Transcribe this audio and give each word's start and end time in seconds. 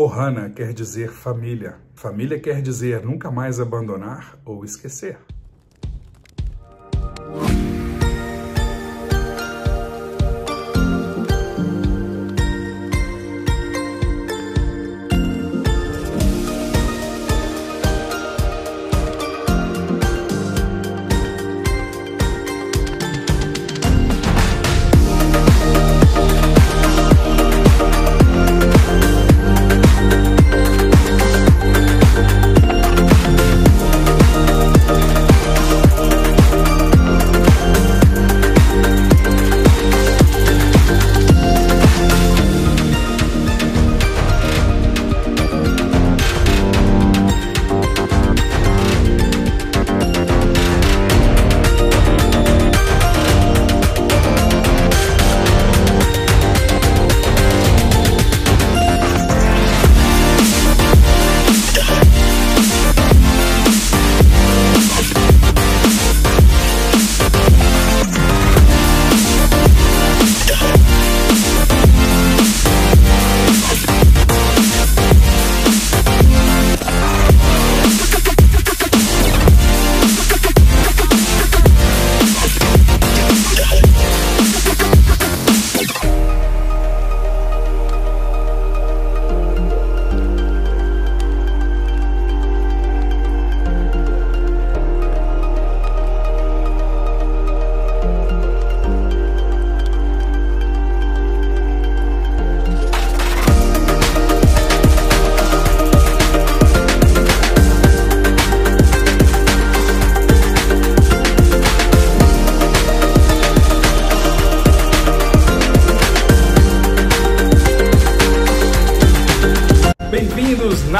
Ohana 0.00 0.48
quer 0.48 0.72
dizer 0.72 1.10
família. 1.10 1.74
Família 1.92 2.38
quer 2.38 2.62
dizer 2.62 3.04
nunca 3.04 3.32
mais 3.32 3.58
abandonar 3.58 4.38
ou 4.44 4.64
esquecer. 4.64 5.18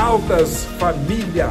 Nautas, 0.09 0.65
família, 0.79 1.51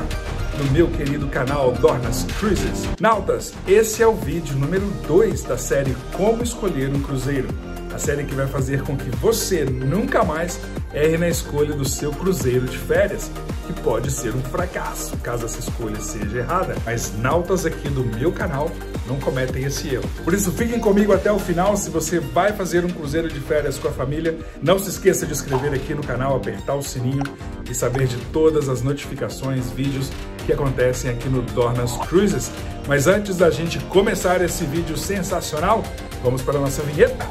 no 0.58 0.72
meu 0.72 0.88
querido 0.88 1.28
canal 1.28 1.74
Dornas 1.74 2.26
Cruises. 2.40 2.90
Nautas, 3.00 3.54
esse 3.68 4.02
é 4.02 4.08
o 4.08 4.16
vídeo 4.16 4.58
número 4.58 4.88
2 5.08 5.44
da 5.44 5.60
série 5.60 5.95
Como 6.14 6.42
Escolher 6.42 6.90
um 6.90 7.00
Cruzeiro. 7.00 7.48
A 7.94 8.00
série 8.00 8.23
que 8.23 8.34
vai 8.34 8.48
fazer 8.48 8.82
com 8.82 8.98
que 8.98 9.12
você 9.17 9.64
nunca 9.64 10.23
mais 10.23 10.60
erre 10.92 11.20
na 11.20 11.30
escolha 11.30 11.76
do 11.76 11.88
seu 11.88 12.12
cruzeiro 12.12 12.66
de 12.66 12.80
férias, 12.80 13.30
que 13.67 13.73
pode 13.82 14.10
ser 14.10 14.34
um 14.34 14.42
fracasso 14.42 15.16
caso 15.17 15.46
essa 15.46 15.60
escolha 15.60 16.02
seja 16.02 16.40
errada. 16.40 16.76
Mas 16.84 17.14
nautas 17.20 17.64
aqui 17.64 17.88
do 17.90 18.04
meu 18.04 18.32
canal 18.32 18.72
não 19.08 19.20
cometem 19.20 19.64
esse 19.64 19.94
erro. 19.94 20.10
Por 20.23 20.34
isso, 20.34 20.52
fiquem 20.52 20.80
comigo 20.80 21.14
até 21.14 21.32
o 21.32 21.40
final. 21.40 21.76
Se 21.78 21.90
você 21.90 22.20
vai 22.20 22.54
fazer 22.54 22.86
um 22.86 22.90
cruzeiro 22.90 23.30
de 23.30 23.40
férias 23.40 23.80
com 23.80 23.88
a 23.88 23.92
família, 23.92 24.38
não 24.62 24.78
se 24.78 24.90
esqueça 24.90 25.26
de 25.26 25.32
inscrever 25.32 25.73
aqui 25.73 25.94
no 25.94 26.04
canal, 26.04 26.36
apertar 26.36 26.76
o 26.76 26.84
sininho 26.84 27.23
e 27.70 27.73
saber 27.73 28.08
de 28.08 28.17
todas 28.34 28.70
as 28.70 28.82
notificações, 28.82 29.72
vídeos 29.72 30.12
que 30.46 30.54
acontecem 30.54 31.10
aqui 31.10 31.28
no 31.30 31.42
Dornas 31.42 31.92
Cruises. 32.08 32.52
Mas 32.88 33.08
antes 33.08 33.38
da 33.38 33.50
gente 33.50 33.80
começar 33.86 34.42
esse 34.42 34.64
vídeo 34.66 34.98
sensacional, 34.98 35.84
vamos 36.23 36.42
para 36.42 36.58
a 36.58 36.62
nossa 36.62 36.82
vinheta. 36.84 37.28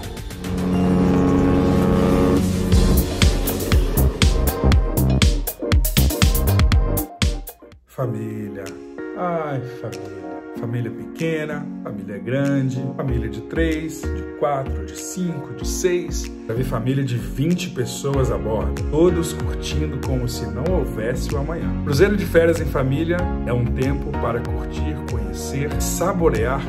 Família. 7.87 8.96
Ai, 9.19 9.63
família. 9.81 10.27
Família 10.61 10.91
pequena, 10.91 11.67
família 11.83 12.19
grande, 12.19 12.83
família 12.97 13.29
de 13.29 13.41
três, 13.43 14.03
de 14.03 14.23
quatro, 14.39 14.85
de 14.85 14.97
cinco, 14.97 15.55
de 15.55 15.67
seis. 15.67 16.31
Já 16.47 16.55
vi 16.55 16.65
família 16.65 17.03
de 17.03 17.17
20 17.17 17.71
pessoas 17.71 18.31
a 18.31 18.37
bordo, 18.37 18.83
todos 18.91 19.33
curtindo 19.33 19.99
como 20.07 20.29
se 20.29 20.47
não 20.47 20.65
houvesse 20.71 21.35
o 21.35 21.39
amanhã. 21.39 21.83
Cruzeiro 21.85 22.17
de 22.17 22.27
férias 22.27 22.61
em 22.61 22.67
família 22.67 23.17
é 23.47 23.53
um 23.53 23.65
tempo 23.65 24.11
para 24.13 24.41
curtir, 24.41 24.97
conhecer, 25.11 25.71
saborear 25.81 26.61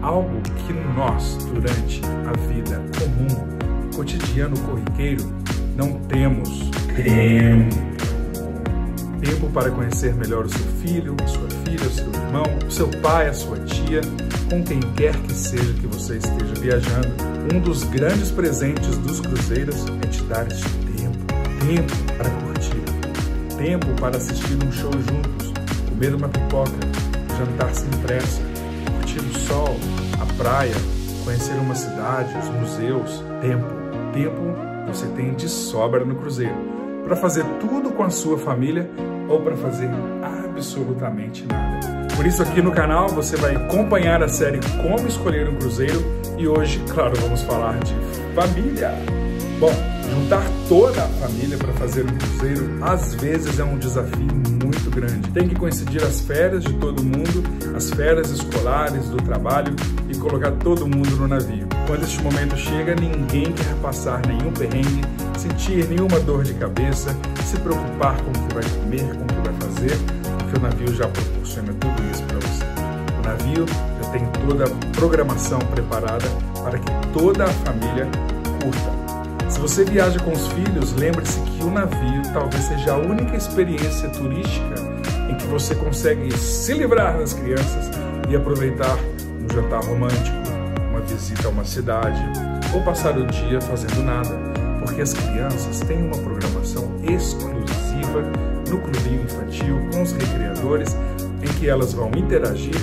algo 0.00 0.40
que 0.66 0.72
nós, 0.96 1.36
durante 1.52 2.00
a 2.26 2.32
vida 2.46 2.82
comum, 2.98 3.94
cotidiano 3.94 4.58
corriqueiro, 4.60 5.24
não 5.76 5.98
temos 6.00 6.70
tempo 6.96 7.90
tempo 9.20 9.50
para 9.50 9.70
conhecer 9.70 10.14
melhor 10.14 10.46
o 10.46 10.48
seu 10.48 10.66
filho, 10.82 11.14
sua 11.26 11.48
filha, 11.64 11.86
o 11.86 11.90
seu 11.90 12.06
irmão, 12.06 12.44
o 12.66 12.70
seu 12.70 12.88
pai, 13.02 13.28
a 13.28 13.34
sua 13.34 13.58
tia, 13.58 14.00
com 14.48 14.62
quem 14.64 14.80
quer 14.96 15.14
que 15.16 15.34
seja 15.34 15.74
que 15.74 15.86
você 15.86 16.16
esteja 16.16 16.54
viajando. 16.60 17.08
Um 17.52 17.60
dos 17.60 17.84
grandes 17.84 18.30
presentes 18.30 18.96
dos 18.98 19.20
cruzeiros 19.20 19.84
é 20.02 20.06
te 20.06 20.22
dar 20.24 20.46
este 20.46 20.68
tempo, 20.68 21.18
tempo 21.66 22.14
para 22.16 22.30
curtir, 22.30 23.56
tempo 23.58 23.86
para 24.00 24.16
assistir 24.16 24.56
um 24.64 24.72
show 24.72 24.92
juntos, 24.92 25.52
comer 25.88 26.14
uma 26.14 26.28
pipoca, 26.28 26.72
jantar 27.36 27.74
sem 27.74 27.90
pressa, 28.00 28.40
curtir 28.96 29.20
o 29.20 29.38
sol, 29.40 29.76
a 30.20 30.34
praia, 30.34 30.74
conhecer 31.24 31.54
uma 31.54 31.74
cidade, 31.74 32.36
os 32.38 32.48
museus. 32.60 33.22
Tempo, 33.40 33.66
tempo 34.12 34.70
você 34.86 35.06
tem 35.08 35.34
de 35.34 35.48
sobra 35.48 36.04
no 36.04 36.14
cruzeiro 36.16 36.80
para 37.04 37.16
fazer 37.16 37.44
tudo 37.58 37.90
com 37.90 38.04
a 38.04 38.10
sua 38.10 38.38
família 38.38 38.88
ou 39.30 39.40
para 39.40 39.56
fazer 39.56 39.88
absolutamente 40.22 41.46
nada. 41.46 42.08
Por 42.16 42.26
isso 42.26 42.42
aqui 42.42 42.60
no 42.60 42.72
canal 42.72 43.08
você 43.08 43.36
vai 43.36 43.54
acompanhar 43.54 44.22
a 44.22 44.28
série 44.28 44.58
Como 44.82 45.06
Escolher 45.06 45.48
um 45.48 45.56
Cruzeiro 45.56 46.04
e 46.36 46.46
hoje, 46.46 46.82
claro, 46.90 47.14
vamos 47.20 47.40
falar 47.42 47.78
de 47.78 47.94
família. 48.34 48.92
Bom, 49.58 49.72
juntar 50.10 50.42
toda 50.68 51.04
a 51.04 51.08
família 51.08 51.56
para 51.56 51.72
fazer 51.74 52.04
um 52.04 52.18
cruzeiro 52.18 52.78
às 52.82 53.14
vezes 53.14 53.58
é 53.58 53.64
um 53.64 53.78
desafio 53.78 54.28
muito 54.62 54.90
grande. 54.90 55.30
Tem 55.30 55.48
que 55.48 55.54
coincidir 55.54 56.02
as 56.02 56.20
férias 56.20 56.64
de 56.64 56.72
todo 56.74 57.02
mundo, 57.02 57.42
as 57.76 57.90
férias 57.90 58.30
escolares, 58.30 59.08
do 59.08 59.18
trabalho 59.18 59.74
e 60.08 60.16
colocar 60.16 60.50
todo 60.52 60.86
mundo 60.86 61.16
no 61.16 61.28
navio. 61.28 61.66
Quando 61.86 62.02
este 62.02 62.20
momento 62.22 62.56
chega, 62.56 62.94
ninguém 62.94 63.52
quer 63.52 63.74
passar 63.80 64.20
nenhum 64.26 64.52
perrengue, 64.52 65.02
sentir 65.40 65.88
nenhuma 65.88 66.20
dor 66.20 66.44
de 66.44 66.52
cabeça, 66.52 67.16
se 67.46 67.58
preocupar 67.58 68.20
com 68.20 68.30
o 68.30 68.46
que 68.46 68.54
vai 68.54 68.62
comer, 68.78 69.16
com 69.16 69.22
o 69.22 69.26
que 69.26 69.48
vai 69.48 69.68
fazer, 69.68 69.98
porque 70.38 70.58
o 70.58 70.60
navio 70.60 70.94
já 70.94 71.08
proporciona 71.08 71.72
tudo 71.72 72.10
isso 72.12 72.22
para 72.24 72.38
você. 72.40 72.64
O 73.18 73.26
navio 73.26 73.66
já 74.02 74.10
tem 74.10 74.26
toda 74.46 74.64
a 74.64 74.92
programação 74.92 75.58
preparada 75.60 76.28
para 76.62 76.78
que 76.78 76.92
toda 77.14 77.44
a 77.44 77.48
família 77.48 78.06
curta. 78.62 79.50
Se 79.50 79.58
você 79.58 79.82
viaja 79.82 80.20
com 80.20 80.32
os 80.32 80.46
filhos, 80.48 80.92
lembre-se 80.92 81.40
que 81.40 81.64
o 81.64 81.70
navio 81.70 82.22
talvez 82.34 82.62
seja 82.64 82.92
a 82.92 82.98
única 82.98 83.34
experiência 83.34 84.10
turística 84.10 84.74
em 85.30 85.34
que 85.36 85.46
você 85.46 85.74
consegue 85.74 86.36
se 86.36 86.74
livrar 86.74 87.16
das 87.16 87.32
crianças 87.32 87.90
e 88.28 88.36
aproveitar 88.36 88.96
um 89.42 89.52
jantar 89.52 89.82
romântico, 89.84 90.36
uma 90.90 91.00
visita 91.00 91.48
a 91.48 91.50
uma 91.50 91.64
cidade 91.64 92.22
ou 92.74 92.82
passar 92.82 93.16
o 93.16 93.26
dia 93.26 93.60
fazendo 93.60 94.04
nada, 94.04 94.49
porque 94.80 95.02
as 95.02 95.12
crianças 95.12 95.80
têm 95.80 96.02
uma 96.02 96.16
programação 96.18 96.90
exclusiva 97.02 98.22
no 98.68 98.78
clubinho 98.78 99.22
infantil 99.22 99.78
com 99.92 100.02
os 100.02 100.12
recreadores 100.12 100.96
em 101.42 101.58
que 101.58 101.68
elas 101.68 101.92
vão 101.92 102.10
interagir, 102.16 102.74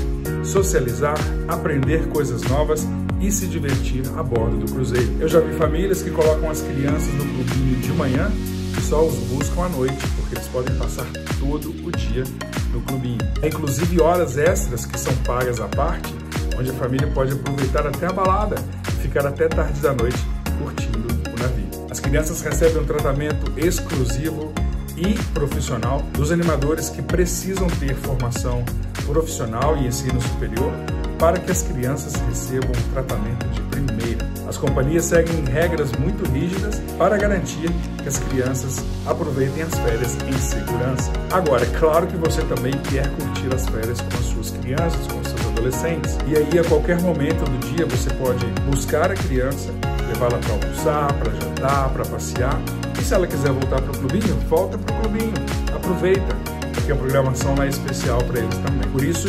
socializar, 0.43 1.17
aprender 1.47 2.07
coisas 2.09 2.41
novas 2.43 2.87
e 3.19 3.31
se 3.31 3.47
divertir 3.47 4.03
a 4.15 4.23
bordo 4.23 4.57
do 4.57 4.71
cruzeiro. 4.71 5.11
Eu 5.19 5.27
já 5.27 5.39
vi 5.39 5.53
famílias 5.55 6.01
que 6.01 6.11
colocam 6.11 6.49
as 6.49 6.61
crianças 6.61 7.13
no 7.13 7.25
clubinho 7.25 7.79
de 7.81 7.91
manhã 7.93 8.31
que 8.75 8.81
só 8.83 9.03
os 9.03 9.15
buscam 9.15 9.63
à 9.63 9.69
noite, 9.69 9.97
porque 10.15 10.35
eles 10.35 10.47
podem 10.49 10.75
passar 10.77 11.07
todo 11.39 11.69
o 11.69 11.91
dia 11.91 12.23
no 12.71 12.81
clubinho. 12.81 13.17
É 13.41 13.47
inclusive 13.47 13.99
horas 13.99 14.37
extras 14.37 14.85
que 14.85 14.99
são 14.99 15.13
pagas 15.25 15.59
à 15.59 15.67
parte, 15.67 16.13
onde 16.57 16.69
a 16.69 16.73
família 16.73 17.07
pode 17.07 17.33
aproveitar 17.33 17.87
até 17.87 18.05
a 18.05 18.13
balada 18.13 18.55
e 18.87 18.91
ficar 19.01 19.25
até 19.25 19.47
tarde 19.47 19.79
da 19.79 19.93
noite 19.93 20.36
curtindo 20.57 21.07
o 21.07 21.39
navio. 21.41 21.87
As 21.89 21.99
crianças 21.99 22.41
recebem 22.41 22.81
um 22.81 22.85
tratamento 22.85 23.51
exclusivo 23.57 24.53
e 24.97 25.13
profissional 25.33 26.01
dos 26.13 26.31
animadores 26.31 26.89
que 26.89 27.01
precisam 27.01 27.67
ter 27.67 27.93
formação 27.95 28.65
profissional 29.05 29.77
e 29.77 29.87
ensino 29.87 30.19
superior 30.21 30.71
para 31.17 31.39
que 31.39 31.51
as 31.51 31.63
crianças 31.63 32.13
recebam 32.27 32.69
um 32.69 32.93
tratamento 32.93 33.47
de 33.49 33.61
primeira. 33.61 34.27
As 34.47 34.57
companhias 34.57 35.05
seguem 35.05 35.43
regras 35.45 35.91
muito 35.93 36.29
rígidas 36.31 36.79
para 36.97 37.17
garantir 37.17 37.69
que 38.01 38.07
as 38.07 38.19
crianças 38.19 38.83
aproveitem 39.05 39.63
as 39.63 39.73
férias 39.79 40.15
em 40.27 40.33
segurança. 40.33 41.11
Agora, 41.31 41.63
é 41.63 41.79
claro 41.79 42.07
que 42.07 42.15
você 42.17 42.41
também 42.43 42.73
quer 42.89 43.09
curtir 43.15 43.53
as 43.53 43.67
férias 43.67 43.99
com 43.99 44.17
as 44.17 44.25
suas 44.25 44.51
crianças, 44.51 45.07
com 45.07 45.23
seus 45.23 45.47
adolescentes. 45.47 46.17
E 46.27 46.37
aí, 46.37 46.59
a 46.59 46.63
qualquer 46.63 47.01
momento 47.01 47.43
do 47.43 47.57
dia, 47.75 47.85
você 47.85 48.09
pode 48.11 48.45
buscar 48.69 49.11
a 49.11 49.15
criança, 49.15 49.73
levá-la 50.17 50.39
para 50.39 50.53
almoçar, 50.53 51.13
para 51.13 51.31
jantar, 51.31 51.89
para 51.89 52.05
passear. 52.05 52.59
E 52.99 53.03
se 53.03 53.13
ela 53.13 53.27
quiser 53.27 53.51
voltar 53.51 53.81
para 53.81 53.91
o 53.91 53.97
clubinho, 53.97 54.35
volta 54.49 54.77
para 54.77 54.95
o 54.95 55.01
clubinho. 55.01 55.33
Aproveita, 55.75 56.35
porque 56.73 56.91
a 56.91 56.95
programação 56.95 57.55
lá 57.55 57.65
é 57.65 57.69
especial 57.69 58.23
para 58.23 58.39
eles 58.39 58.57
também. 58.57 58.89
Por 58.91 59.03
isso, 59.03 59.27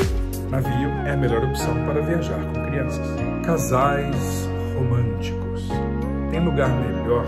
navio 0.50 0.88
é 1.06 1.12
a 1.12 1.16
melhor 1.16 1.44
opção 1.44 1.74
para 1.84 2.00
viajar 2.00 2.40
com 2.46 2.64
crianças. 2.64 3.06
Casais 3.44 4.48
românticos. 4.74 5.68
Tem 6.30 6.42
lugar 6.42 6.70
melhor 6.70 7.26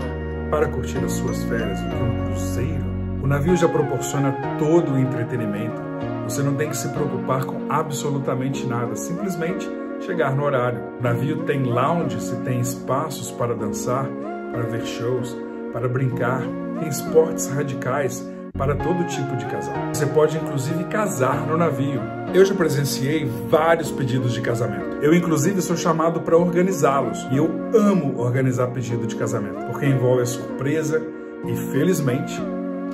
para 0.49 0.67
curtir 0.67 0.97
as 0.97 1.13
suas 1.13 1.43
férias 1.43 1.79
do 1.81 1.89
que 1.89 2.03
um 2.03 2.25
cruzeiro? 2.25 2.91
O 3.23 3.27
navio 3.27 3.55
já 3.55 3.69
proporciona 3.69 4.31
todo 4.57 4.93
o 4.93 4.97
entretenimento. 4.97 5.79
Você 6.23 6.41
não 6.41 6.55
tem 6.55 6.69
que 6.69 6.77
se 6.77 6.87
preocupar 6.89 7.45
com 7.45 7.67
absolutamente 7.69 8.65
nada, 8.65 8.95
simplesmente 8.95 9.69
chegar 10.01 10.35
no 10.35 10.43
horário. 10.43 10.79
O 10.99 11.03
navio 11.03 11.43
tem 11.43 11.63
lounges 11.63 12.31
e 12.31 12.35
tem 12.37 12.59
espaços 12.59 13.31
para 13.31 13.55
dançar, 13.55 14.07
para 14.51 14.63
ver 14.63 14.85
shows, 14.85 15.37
para 15.71 15.87
brincar, 15.87 16.41
tem 16.79 16.89
esportes 16.89 17.47
radicais 17.47 18.27
para 18.57 18.75
todo 18.75 19.07
tipo 19.07 19.35
de 19.37 19.45
casal. 19.45 19.73
Você 19.93 20.05
pode 20.05 20.37
inclusive 20.37 20.83
casar 20.85 21.47
no 21.47 21.57
navio. 21.57 22.01
Eu 22.33 22.45
já 22.45 22.53
presenciei 22.53 23.25
vários 23.49 23.91
pedidos 23.91 24.33
de 24.33 24.41
casamento. 24.41 24.97
Eu 25.01 25.13
inclusive 25.13 25.61
sou 25.61 25.77
chamado 25.77 26.21
para 26.21 26.37
organizá-los 26.37 27.27
e 27.31 27.37
eu 27.37 27.49
amo 27.73 28.19
organizar 28.19 28.67
pedido 28.67 29.07
de 29.07 29.15
casamento, 29.15 29.65
porque 29.65 29.85
envolve 29.85 30.21
a 30.21 30.25
surpresa 30.25 31.01
e 31.45 31.55
felizmente 31.71 32.39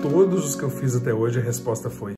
todos 0.02 0.46
os 0.46 0.56
que 0.56 0.64
eu 0.64 0.70
fiz 0.70 0.96
até 0.96 1.14
hoje 1.14 1.40
a 1.40 1.42
resposta 1.42 1.90
foi 1.90 2.17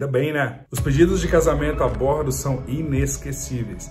Ainda 0.00 0.10
bem, 0.10 0.32
né? 0.32 0.60
Os 0.70 0.80
pedidos 0.80 1.20
de 1.20 1.28
casamento 1.28 1.84
a 1.84 1.86
bordo 1.86 2.32
são 2.32 2.62
inesquecíveis. 2.66 3.90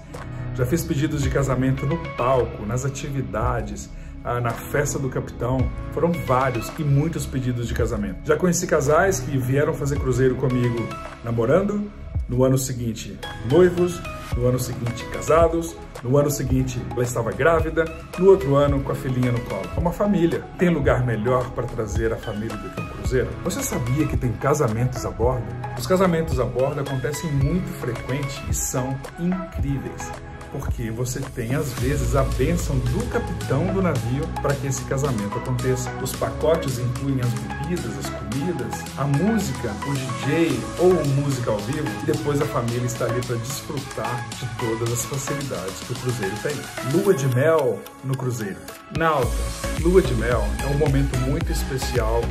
Já 0.56 0.66
fiz 0.66 0.84
pedidos 0.84 1.22
de 1.22 1.30
casamento 1.30 1.86
no 1.86 2.00
palco, 2.16 2.66
nas 2.66 2.84
atividades, 2.84 3.88
ah, 4.24 4.42
na 4.42 4.50
festa 4.50 4.98
do 4.98 5.08
capitão. 5.08 5.70
Foram 5.94 6.12
vários 6.12 6.72
e 6.80 6.84
muitos 6.84 7.28
pedidos 7.28 7.68
de 7.68 7.76
casamento. 7.76 8.26
Já 8.26 8.36
conheci 8.36 8.66
casais 8.66 9.20
que 9.20 9.38
vieram 9.38 9.72
fazer 9.72 10.00
cruzeiro 10.00 10.34
comigo 10.34 10.80
namorando, 11.24 11.92
no 12.30 12.44
ano 12.44 12.58
seguinte 12.58 13.20
noivos, 13.52 14.00
no 14.38 14.48
ano 14.48 14.60
seguinte 14.60 15.04
casados, 15.06 15.76
no 16.04 16.18
ano 16.18 16.30
seguinte 16.30 16.80
ela 16.92 17.04
estava 17.04 17.32
grávida, 17.32 17.84
no 18.18 18.30
outro 18.30 18.56
ano 18.56 18.82
com 18.82 18.92
a 18.92 18.96
filhinha 18.96 19.32
no 19.32 19.40
colo. 19.42 19.68
É 19.76 19.80
uma 19.80 19.92
família. 19.92 20.46
Tem 20.58 20.70
lugar 20.70 21.06
melhor 21.06 21.50
para 21.52 21.66
trazer 21.66 22.14
a 22.14 22.18
família 22.18 22.56
do 22.56 22.70
que 22.70 22.82
um 22.82 22.88
cruzeiro? 22.88 23.30
Você 23.44 23.62
sabia 23.62 24.08
que 24.08 24.16
tem 24.16 24.32
casamentos 24.34 25.06
a 25.06 25.10
bordo? 25.10 25.44
Os 25.78 25.88
casamentos 25.88 26.40
a 26.40 26.46
bordo 26.46 26.80
acontecem 26.80 27.32
muito 27.32 27.68
frequente 27.80 28.42
e 28.50 28.54
são 28.54 28.98
incríveis 29.20 30.10
porque 30.52 30.92
você 30.92 31.20
tem 31.36 31.56
às 31.56 31.74
vezes 31.74 32.16
a 32.16 32.24
bênção 32.24 32.78
do 32.80 33.10
capitão 33.10 33.66
do 33.74 33.82
navio 33.82 34.28
para 34.42 34.54
que 34.54 34.68
esse 34.68 34.84
casamento 34.84 35.38
aconteça. 35.38 35.90
Os 36.02 36.14
pacotes 36.14 36.80
incluem 36.80 37.20
as 37.22 37.30
bebidas, 37.30 37.98
as 37.98 38.10
comidas, 38.10 38.98
a 38.98 39.06
música, 39.06 39.74
o 39.88 39.94
DJ 39.94 40.60
ou 40.80 40.94
música 41.06 41.52
ao 41.52 41.58
vivo 41.60 41.88
e 42.04 42.06
depois 42.06 42.42
a 42.42 42.46
família 42.46 42.86
está 42.86 43.06
ali 43.06 43.22
para 43.26 43.36
desfrutar 43.38 44.28
de 44.30 44.48
todas 44.58 44.92
as 44.92 45.06
facilidades 45.06 45.80
que 45.86 45.94
o 45.94 45.96
cruzeiro 45.96 46.36
tem. 46.42 46.56
Lua 46.94 47.14
de 47.14 47.28
mel 47.36 47.80
no 48.04 48.16
cruzeiro. 48.16 48.58
Nautas, 48.98 49.62
lua 49.82 50.02
de 50.02 50.14
mel 50.16 50.44
é 50.64 50.68
um 50.68 50.78
momento 50.78 51.18
muito 51.20 51.52
especial 51.52 52.22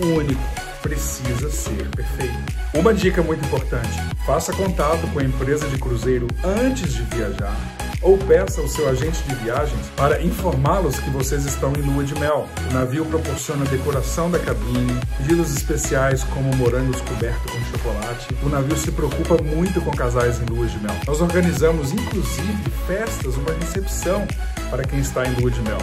e 0.00 0.04
único 0.04 0.73
precisa 0.84 1.50
ser 1.50 1.88
perfeito. 1.96 2.36
Uma 2.74 2.92
dica 2.92 3.22
muito 3.22 3.42
importante: 3.46 3.98
faça 4.26 4.52
contato 4.52 5.10
com 5.12 5.18
a 5.18 5.24
empresa 5.24 5.66
de 5.66 5.78
cruzeiro 5.78 6.28
antes 6.44 6.92
de 6.92 7.02
viajar 7.04 7.56
ou 8.02 8.18
peça 8.18 8.60
ao 8.60 8.68
seu 8.68 8.86
agente 8.86 9.22
de 9.22 9.34
viagens 9.36 9.88
para 9.96 10.22
informá-los 10.22 10.98
que 10.98 11.08
vocês 11.08 11.46
estão 11.46 11.72
em 11.72 11.80
lua 11.80 12.04
de 12.04 12.14
mel. 12.20 12.46
O 12.68 12.74
navio 12.74 13.06
proporciona 13.06 13.64
decoração 13.64 14.30
da 14.30 14.38
cabine, 14.38 15.00
pedidos 15.16 15.56
especiais 15.56 16.22
como 16.22 16.54
morangos 16.54 17.00
cobertos 17.00 17.50
com 17.50 17.64
chocolate. 17.64 18.28
O 18.42 18.50
navio 18.50 18.76
se 18.76 18.92
preocupa 18.92 19.42
muito 19.42 19.80
com 19.80 19.90
casais 19.90 20.38
em 20.38 20.44
lua 20.44 20.66
de 20.66 20.78
mel. 20.80 20.94
Nós 21.06 21.22
organizamos 21.22 21.94
inclusive 21.94 22.70
festas, 22.86 23.36
uma 23.36 23.54
recepção 23.58 24.26
para 24.68 24.84
quem 24.84 24.98
está 24.98 25.26
em 25.26 25.34
lua 25.40 25.50
de 25.50 25.62
mel. 25.62 25.78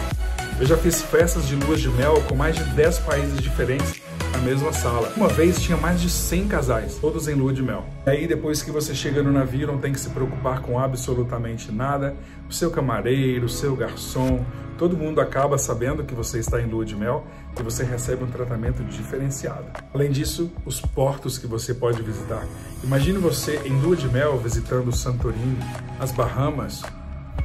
Eu 0.60 0.66
já 0.66 0.76
fiz 0.76 1.02
festas 1.02 1.48
de 1.48 1.56
lua 1.56 1.76
de 1.76 1.88
mel 1.88 2.22
com 2.28 2.36
mais 2.36 2.54
de 2.54 2.62
10 2.62 3.00
países 3.00 3.40
diferentes 3.40 4.01
na 4.32 4.38
mesma 4.38 4.72
sala. 4.72 5.12
Uma 5.16 5.28
vez 5.28 5.60
tinha 5.60 5.76
mais 5.76 6.00
de 6.00 6.08
100 6.08 6.48
casais, 6.48 6.96
todos 6.96 7.28
em 7.28 7.34
lua 7.34 7.52
de 7.52 7.62
mel. 7.62 7.84
E 8.06 8.10
aí 8.10 8.26
depois 8.26 8.62
que 8.62 8.70
você 8.70 8.94
chega 8.94 9.22
no 9.22 9.32
navio, 9.32 9.66
não 9.66 9.78
tem 9.78 9.92
que 9.92 10.00
se 10.00 10.08
preocupar 10.08 10.60
com 10.60 10.78
absolutamente 10.78 11.70
nada. 11.70 12.16
O 12.48 12.52
seu 12.52 12.70
camareiro, 12.70 13.46
o 13.46 13.48
seu 13.48 13.76
garçom, 13.76 14.44
todo 14.78 14.96
mundo 14.96 15.20
acaba 15.20 15.58
sabendo 15.58 16.04
que 16.04 16.14
você 16.14 16.38
está 16.38 16.60
em 16.60 16.66
lua 16.66 16.84
de 16.84 16.96
mel 16.96 17.26
e 17.58 17.62
você 17.62 17.84
recebe 17.84 18.24
um 18.24 18.30
tratamento 18.30 18.82
diferenciado. 18.84 19.66
Além 19.94 20.10
disso, 20.10 20.50
os 20.64 20.80
portos 20.80 21.38
que 21.38 21.46
você 21.46 21.74
pode 21.74 22.02
visitar. 22.02 22.46
Imagine 22.82 23.18
você 23.18 23.60
em 23.64 23.80
lua 23.80 23.94
de 23.94 24.08
mel 24.08 24.38
visitando 24.38 24.90
Santorini, 24.90 25.58
as 26.00 26.10
Bahamas, 26.10 26.82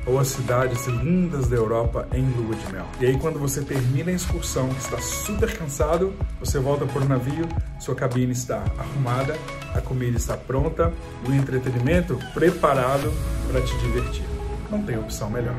ou 0.06 0.18
as 0.18 0.30
cidades 0.30 0.88
lindas 0.88 1.48
da 1.48 1.58
Europa 1.58 2.08
em 2.14 2.24
lua 2.24 2.56
de 2.56 2.72
mel. 2.72 2.86
E 3.00 3.06
aí, 3.06 3.18
quando 3.18 3.38
você 3.38 3.62
termina 3.62 4.10
a 4.10 4.14
excursão, 4.14 4.70
está 4.70 4.98
super 5.00 5.56
cansado, 5.58 6.14
você 6.40 6.60
volta 6.60 6.86
para 6.86 7.02
o 7.02 7.08
navio, 7.08 7.48
sua 7.80 7.94
cabine 7.94 8.32
está 8.32 8.64
arrumada, 8.78 9.38
a 9.76 9.82
comida 9.82 10.16
está 10.18 10.38
pronta, 10.38 10.94
o 11.28 11.34
entretenimento 11.34 12.18
preparado 12.34 13.12
para 13.52 13.62
te 13.62 13.78
divertir. 13.80 14.24
Não 14.72 14.82
tem 14.82 14.98
opção 14.98 15.30
melhor. 15.30 15.56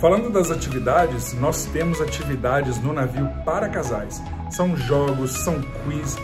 Falando 0.00 0.28
das 0.30 0.50
atividades, 0.50 1.32
nós 1.34 1.64
temos 1.66 2.00
atividades 2.00 2.78
no 2.82 2.92
navio 2.92 3.28
para 3.44 3.68
casais. 3.68 4.20
São 4.50 4.76
jogos, 4.76 5.30
são 5.30 5.60
quiz. 5.62 6.16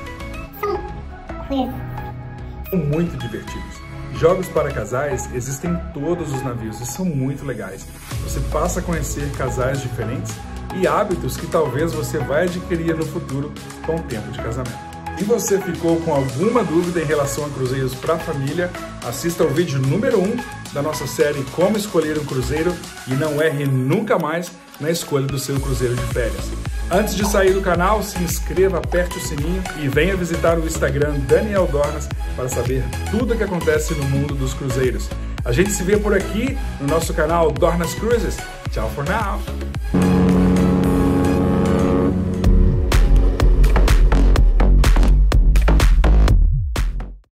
São 2.68 2.78
muito 2.78 3.16
divertidos. 3.16 3.89
Jogos 4.18 4.48
para 4.48 4.70
casais 4.70 5.28
existem 5.34 5.70
em 5.70 5.76
todos 5.92 6.32
os 6.32 6.42
navios 6.42 6.80
e 6.80 6.86
são 6.86 7.04
muito 7.04 7.44
legais. 7.44 7.86
Você 8.22 8.40
passa 8.52 8.80
a 8.80 8.82
conhecer 8.82 9.30
casais 9.32 9.80
diferentes 9.80 10.34
e 10.76 10.86
hábitos 10.86 11.36
que 11.36 11.46
talvez 11.46 11.92
você 11.92 12.18
vai 12.18 12.44
adquirir 12.44 12.96
no 12.96 13.06
futuro 13.06 13.52
com 13.86 13.96
o 13.96 14.02
tempo 14.02 14.30
de 14.30 14.38
casamento. 14.38 14.90
Se 15.18 15.24
você 15.24 15.60
ficou 15.60 16.00
com 16.00 16.14
alguma 16.14 16.64
dúvida 16.64 17.00
em 17.00 17.04
relação 17.04 17.44
a 17.44 17.50
cruzeiros 17.50 17.94
para 17.94 18.18
família, 18.18 18.70
assista 19.06 19.44
ao 19.44 19.50
vídeo 19.50 19.78
número 19.78 20.18
1 20.18 20.24
um 20.24 20.36
da 20.72 20.80
nossa 20.80 21.06
série 21.06 21.44
Como 21.52 21.76
Escolher 21.76 22.18
um 22.18 22.24
Cruzeiro 22.24 22.74
e 23.06 23.12
não 23.12 23.40
erre 23.40 23.66
nunca 23.66 24.18
mais 24.18 24.50
na 24.80 24.90
escolha 24.90 25.26
do 25.26 25.38
seu 25.38 25.60
cruzeiro 25.60 25.94
de 25.94 26.04
férias. 26.04 26.69
Antes 26.92 27.14
de 27.14 27.24
sair 27.24 27.52
do 27.52 27.62
canal, 27.62 28.02
se 28.02 28.20
inscreva, 28.20 28.78
aperte 28.78 29.16
o 29.16 29.20
sininho 29.20 29.62
e 29.80 29.86
venha 29.86 30.16
visitar 30.16 30.58
o 30.58 30.66
Instagram 30.66 31.20
Daniel 31.20 31.68
Dornas 31.68 32.08
para 32.34 32.48
saber 32.48 32.82
tudo 33.12 33.32
o 33.32 33.36
que 33.36 33.44
acontece 33.44 33.94
no 33.94 34.02
mundo 34.06 34.34
dos 34.34 34.54
cruzeiros. 34.54 35.08
A 35.44 35.52
gente 35.52 35.70
se 35.70 35.84
vê 35.84 35.96
por 35.96 36.12
aqui 36.12 36.58
no 36.80 36.88
nosso 36.88 37.14
canal 37.14 37.52
Dornas 37.52 37.94
Cruises. 37.94 38.38
Tchau 38.72 38.90
for 38.90 39.04
now! 39.04 39.38